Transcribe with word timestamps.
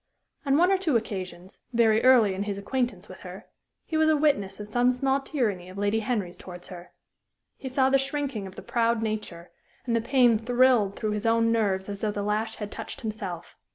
On 0.47 0.57
one 0.57 0.71
or 0.71 0.79
two 0.79 0.97
occasions, 0.97 1.59
very 1.73 2.03
early 2.03 2.33
in 2.33 2.41
his 2.49 2.57
acquaintance 2.57 3.07
with 3.07 3.19
her, 3.19 3.45
he 3.85 3.97
was 3.97 4.09
a 4.09 4.17
witness 4.17 4.59
of 4.59 4.67
some 4.67 4.91
small 4.91 5.21
tyranny 5.21 5.69
of 5.69 5.77
Lady 5.77 5.99
Henry's 5.99 6.37
towards 6.37 6.69
her. 6.69 6.91
He 7.55 7.69
saw 7.69 7.91
the 7.91 7.99
shrinking 7.99 8.47
of 8.47 8.55
the 8.55 8.63
proud 8.63 9.03
nature, 9.03 9.51
and 9.85 9.95
the 9.95 10.01
pain 10.01 10.39
thrilled 10.39 10.95
through 10.95 11.11
his 11.11 11.27
own 11.27 11.51
nerves 11.51 11.87
as 11.87 12.01
though 12.01 12.09
the 12.09 12.23
lash 12.23 12.55
had 12.55 12.71
touched 12.71 13.01
himself. 13.01 13.55